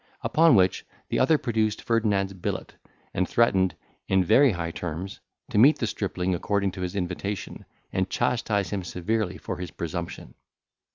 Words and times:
Upon 0.23 0.55
which, 0.55 0.83
the 1.09 1.19
other 1.19 1.37
produced 1.37 1.83
Ferdinand's 1.83 2.33
billet, 2.33 2.73
and 3.13 3.29
threatened, 3.29 3.75
in 4.07 4.23
very 4.23 4.53
high 4.53 4.71
terms, 4.71 5.19
to 5.51 5.59
meet 5.59 5.77
the 5.77 5.85
stripling 5.85 6.33
according 6.33 6.71
to 6.71 6.81
his 6.81 6.95
invitation, 6.95 7.65
and 7.93 8.09
chastise 8.09 8.71
him 8.71 8.83
severely 8.83 9.37
for 9.37 9.57
his 9.57 9.69
presumption. 9.69 10.33